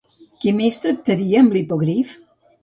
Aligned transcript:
Qui 0.45 0.53
més 0.59 0.79
tractaria 0.85 1.43
amb 1.43 1.55
l'hipogrif? 1.59 2.17